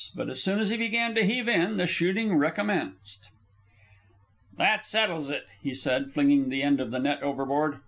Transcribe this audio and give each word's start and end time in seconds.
But 0.15 0.31
as 0.31 0.41
soon 0.41 0.57
as 0.57 0.69
he 0.69 0.77
began 0.77 1.13
to 1.13 1.23
heave 1.23 1.47
in, 1.47 1.77
the 1.77 1.85
shooting 1.85 2.33
recommenced. 2.33 3.29
"That 4.57 4.83
settles 4.83 5.29
it," 5.29 5.45
he 5.61 5.75
said, 5.75 6.11
flinging 6.11 6.49
the 6.49 6.63
end 6.63 6.81
of 6.81 6.89
the 6.89 6.97
net 6.97 7.21
overboard. 7.21 7.77